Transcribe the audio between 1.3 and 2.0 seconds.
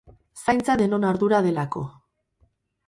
delako